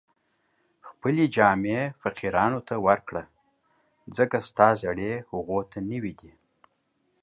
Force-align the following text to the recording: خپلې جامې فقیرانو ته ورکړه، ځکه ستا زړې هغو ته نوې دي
خپلې 0.87 1.23
جامې 1.35 1.79
فقیرانو 2.01 2.59
ته 2.67 2.75
ورکړه، 2.85 3.23
ځکه 4.17 4.37
ستا 4.49 4.67
زړې 4.81 5.13
هغو 5.29 5.59
ته 5.71 5.77
نوې 5.91 6.13
دي 6.19 6.31